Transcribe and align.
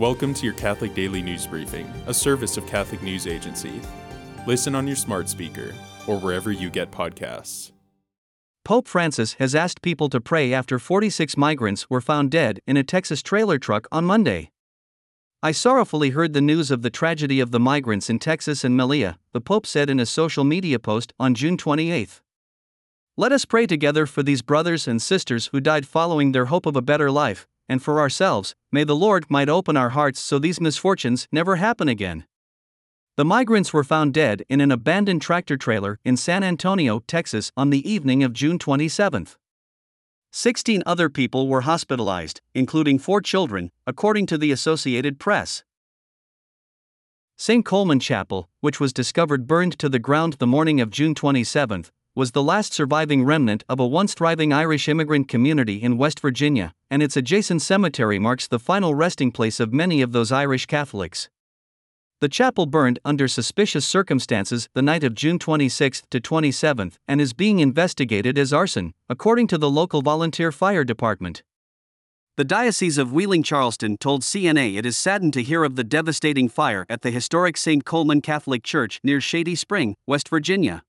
Welcome 0.00 0.32
to 0.32 0.46
your 0.46 0.54
Catholic 0.54 0.94
Daily 0.94 1.20
News 1.20 1.46
Briefing, 1.46 1.86
a 2.06 2.14
service 2.14 2.56
of 2.56 2.66
Catholic 2.66 3.02
News 3.02 3.26
Agency. 3.26 3.82
Listen 4.46 4.74
on 4.74 4.86
your 4.86 4.96
smart 4.96 5.28
speaker 5.28 5.74
or 6.06 6.18
wherever 6.18 6.50
you 6.50 6.70
get 6.70 6.90
podcasts. 6.90 7.72
Pope 8.64 8.88
Francis 8.88 9.34
has 9.34 9.54
asked 9.54 9.82
people 9.82 10.08
to 10.08 10.18
pray 10.18 10.54
after 10.54 10.78
46 10.78 11.36
migrants 11.36 11.90
were 11.90 12.00
found 12.00 12.30
dead 12.30 12.60
in 12.66 12.78
a 12.78 12.82
Texas 12.82 13.22
trailer 13.22 13.58
truck 13.58 13.86
on 13.92 14.06
Monday. 14.06 14.50
I 15.42 15.52
sorrowfully 15.52 16.10
heard 16.10 16.32
the 16.32 16.40
news 16.40 16.70
of 16.70 16.80
the 16.80 16.88
tragedy 16.88 17.38
of 17.38 17.50
the 17.50 17.60
migrants 17.60 18.08
in 18.08 18.18
Texas 18.18 18.64
and 18.64 18.80
Melilla, 18.80 19.16
the 19.34 19.40
Pope 19.42 19.66
said 19.66 19.90
in 19.90 20.00
a 20.00 20.06
social 20.06 20.44
media 20.44 20.78
post 20.78 21.12
on 21.20 21.34
June 21.34 21.58
28. 21.58 22.22
Let 23.18 23.32
us 23.32 23.44
pray 23.44 23.66
together 23.66 24.06
for 24.06 24.22
these 24.22 24.40
brothers 24.40 24.88
and 24.88 25.02
sisters 25.02 25.48
who 25.48 25.60
died 25.60 25.86
following 25.86 26.32
their 26.32 26.46
hope 26.46 26.64
of 26.64 26.74
a 26.74 26.80
better 26.80 27.10
life, 27.10 27.46
and 27.70 27.80
for 27.80 28.00
ourselves, 28.00 28.56
may 28.72 28.82
the 28.82 28.96
Lord 28.96 29.26
might 29.30 29.48
open 29.48 29.76
our 29.76 29.90
hearts 29.90 30.18
so 30.18 30.40
these 30.40 30.60
misfortunes 30.60 31.28
never 31.30 31.54
happen 31.56 31.88
again. 31.88 32.26
The 33.16 33.24
migrants 33.24 33.72
were 33.72 33.84
found 33.84 34.12
dead 34.12 34.42
in 34.48 34.60
an 34.60 34.72
abandoned 34.72 35.22
tractor 35.22 35.56
trailer 35.56 36.00
in 36.04 36.16
San 36.16 36.42
Antonio, 36.42 36.98
Texas 37.06 37.52
on 37.56 37.70
the 37.70 37.88
evening 37.88 38.24
of 38.24 38.32
June 38.32 38.58
27. 38.58 39.28
16 40.32 40.82
other 40.84 41.08
people 41.08 41.46
were 41.46 41.60
hospitalized, 41.60 42.40
including 42.54 42.98
four 42.98 43.20
children, 43.20 43.70
according 43.86 44.26
to 44.26 44.36
the 44.36 44.50
Associated 44.50 45.20
Press. 45.20 45.62
St. 47.36 47.64
Colman 47.64 48.00
Chapel, 48.00 48.48
which 48.60 48.80
was 48.80 48.92
discovered 48.92 49.46
burned 49.46 49.78
to 49.78 49.88
the 49.88 50.00
ground 50.00 50.34
the 50.34 50.46
morning 50.46 50.80
of 50.80 50.90
June 50.90 51.14
27, 51.14 51.86
was 52.14 52.32
the 52.32 52.42
last 52.42 52.72
surviving 52.72 53.24
remnant 53.24 53.62
of 53.68 53.78
a 53.78 53.86
once 53.86 54.14
thriving 54.14 54.52
Irish 54.52 54.88
immigrant 54.88 55.28
community 55.28 55.76
in 55.82 55.96
West 55.96 56.20
Virginia, 56.20 56.74
and 56.90 57.02
its 57.02 57.16
adjacent 57.16 57.62
cemetery 57.62 58.18
marks 58.18 58.48
the 58.48 58.58
final 58.58 58.94
resting 58.94 59.30
place 59.30 59.60
of 59.60 59.72
many 59.72 60.02
of 60.02 60.12
those 60.12 60.32
Irish 60.32 60.66
Catholics. 60.66 61.28
The 62.20 62.28
chapel 62.28 62.66
burned 62.66 62.98
under 63.04 63.28
suspicious 63.28 63.86
circumstances 63.86 64.68
the 64.74 64.82
night 64.82 65.04
of 65.04 65.14
June 65.14 65.38
26 65.38 66.02
to 66.10 66.20
27 66.20 66.92
and 67.08 67.20
is 67.20 67.32
being 67.32 67.60
investigated 67.60 68.36
as 68.36 68.52
arson, 68.52 68.92
according 69.08 69.46
to 69.46 69.56
the 69.56 69.70
local 69.70 70.02
volunteer 70.02 70.52
fire 70.52 70.84
department. 70.84 71.42
The 72.36 72.44
Diocese 72.44 72.98
of 72.98 73.12
Wheeling 73.12 73.42
Charleston 73.42 73.96
told 73.98 74.22
CNA 74.22 74.76
it 74.76 74.84
is 74.84 74.96
saddened 74.96 75.32
to 75.34 75.42
hear 75.42 75.64
of 75.64 75.76
the 75.76 75.84
devastating 75.84 76.48
fire 76.48 76.84
at 76.88 77.02
the 77.02 77.10
historic 77.10 77.56
St. 77.56 77.84
Colman 77.84 78.20
Catholic 78.20 78.64
Church 78.64 79.00
near 79.02 79.20
Shady 79.20 79.54
Spring, 79.54 79.94
West 80.06 80.28
Virginia. 80.28 80.82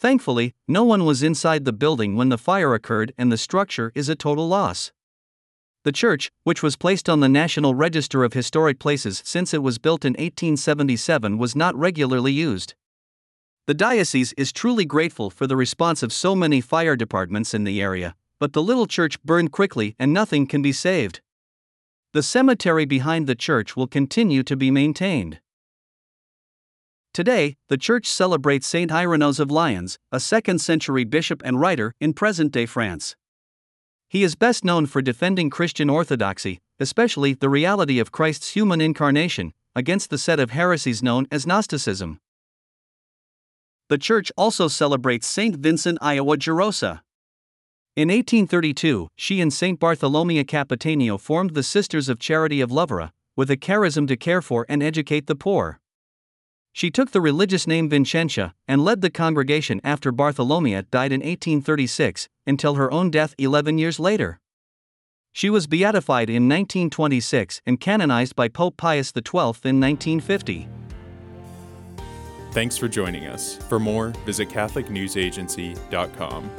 Thankfully, 0.00 0.54
no 0.66 0.82
one 0.82 1.04
was 1.04 1.22
inside 1.22 1.66
the 1.66 1.74
building 1.74 2.16
when 2.16 2.30
the 2.30 2.38
fire 2.38 2.72
occurred 2.72 3.12
and 3.18 3.30
the 3.30 3.36
structure 3.36 3.92
is 3.94 4.08
a 4.08 4.16
total 4.16 4.48
loss. 4.48 4.92
The 5.84 5.92
church, 5.92 6.32
which 6.42 6.62
was 6.62 6.76
placed 6.76 7.06
on 7.10 7.20
the 7.20 7.28
National 7.28 7.74
Register 7.74 8.24
of 8.24 8.32
Historic 8.32 8.78
Places 8.78 9.22
since 9.26 9.52
it 9.52 9.62
was 9.62 9.76
built 9.76 10.06
in 10.06 10.12
1877, 10.12 11.36
was 11.36 11.54
not 11.54 11.76
regularly 11.76 12.32
used. 12.32 12.74
The 13.66 13.74
diocese 13.74 14.32
is 14.38 14.52
truly 14.52 14.86
grateful 14.86 15.28
for 15.28 15.46
the 15.46 15.56
response 15.56 16.02
of 16.02 16.14
so 16.14 16.34
many 16.34 16.62
fire 16.62 16.96
departments 16.96 17.52
in 17.52 17.64
the 17.64 17.82
area, 17.82 18.14
but 18.38 18.54
the 18.54 18.62
little 18.62 18.86
church 18.86 19.22
burned 19.22 19.52
quickly 19.52 19.96
and 19.98 20.14
nothing 20.14 20.46
can 20.46 20.62
be 20.62 20.72
saved. 20.72 21.20
The 22.14 22.22
cemetery 22.22 22.86
behind 22.86 23.26
the 23.26 23.34
church 23.34 23.76
will 23.76 23.86
continue 23.86 24.42
to 24.44 24.56
be 24.56 24.70
maintained. 24.70 25.40
Today, 27.12 27.56
the 27.68 27.76
church 27.76 28.06
celebrates 28.06 28.68
Saint 28.68 28.92
Irenaeus 28.92 29.40
of 29.40 29.50
Lyons, 29.50 29.98
a 30.12 30.18
2nd 30.18 30.60
century 30.60 31.02
bishop 31.02 31.42
and 31.44 31.58
writer 31.58 31.92
in 32.00 32.12
present 32.12 32.52
day 32.52 32.66
France. 32.66 33.16
He 34.08 34.22
is 34.22 34.36
best 34.36 34.64
known 34.64 34.86
for 34.86 35.02
defending 35.02 35.50
Christian 35.50 35.90
orthodoxy, 35.90 36.60
especially 36.78 37.34
the 37.34 37.48
reality 37.48 37.98
of 37.98 38.12
Christ's 38.12 38.50
human 38.52 38.80
incarnation, 38.80 39.52
against 39.74 40.10
the 40.10 40.18
set 40.18 40.38
of 40.38 40.50
heresies 40.50 41.02
known 41.02 41.26
as 41.32 41.48
Gnosticism. 41.48 42.20
The 43.88 43.98
church 43.98 44.30
also 44.36 44.68
celebrates 44.68 45.26
Saint 45.26 45.56
Vincentia 45.56 46.22
Gerosa. 46.38 47.00
In 47.96 48.06
1832, 48.06 49.08
she 49.16 49.40
and 49.40 49.52
Saint 49.52 49.80
Bartholomea 49.80 50.44
Capitanio 50.44 51.18
formed 51.18 51.54
the 51.54 51.64
Sisters 51.64 52.08
of 52.08 52.20
Charity 52.20 52.60
of 52.60 52.70
Lovere, 52.70 53.10
with 53.34 53.50
a 53.50 53.56
charism 53.56 54.06
to 54.06 54.16
care 54.16 54.40
for 54.40 54.64
and 54.68 54.80
educate 54.80 55.26
the 55.26 55.34
poor. 55.34 55.79
She 56.72 56.90
took 56.90 57.10
the 57.10 57.20
religious 57.20 57.66
name 57.66 57.88
Vincentia 57.88 58.54
and 58.68 58.84
led 58.84 59.00
the 59.00 59.10
congregation 59.10 59.80
after 59.82 60.12
Bartholomea 60.12 60.88
died 60.90 61.12
in 61.12 61.20
1836 61.20 62.28
until 62.46 62.74
her 62.74 62.92
own 62.92 63.10
death 63.10 63.34
11 63.38 63.78
years 63.78 63.98
later. 63.98 64.40
She 65.32 65.50
was 65.50 65.66
beatified 65.66 66.28
in 66.28 66.48
1926 66.48 67.62
and 67.66 67.80
canonized 67.80 68.34
by 68.34 68.48
Pope 68.48 68.76
Pius 68.76 69.08
XII 69.08 69.54
in 69.64 69.80
1950. 69.80 70.68
Thanks 72.52 72.76
for 72.76 72.88
joining 72.88 73.26
us. 73.26 73.56
For 73.68 73.78
more, 73.78 74.08
visit 74.26 74.48
CatholicNewsAgency.com. 74.48 76.50